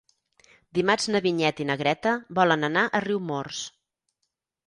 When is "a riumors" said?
3.01-3.63